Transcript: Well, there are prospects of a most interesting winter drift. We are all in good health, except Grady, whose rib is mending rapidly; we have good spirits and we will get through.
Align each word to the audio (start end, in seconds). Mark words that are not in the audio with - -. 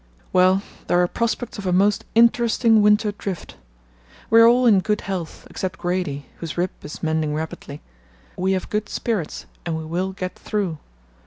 Well, 0.33 0.63
there 0.87 0.99
are 0.99 1.07
prospects 1.07 1.59
of 1.59 1.67
a 1.67 1.71
most 1.71 2.05
interesting 2.15 2.81
winter 2.81 3.11
drift. 3.11 3.55
We 4.31 4.41
are 4.41 4.47
all 4.47 4.65
in 4.65 4.79
good 4.79 5.01
health, 5.01 5.45
except 5.47 5.77
Grady, 5.77 6.25
whose 6.37 6.57
rib 6.57 6.71
is 6.81 7.03
mending 7.03 7.35
rapidly; 7.35 7.83
we 8.35 8.53
have 8.53 8.71
good 8.71 8.89
spirits 8.89 9.45
and 9.63 9.77
we 9.77 9.85
will 9.85 10.11
get 10.11 10.33
through. 10.33 10.79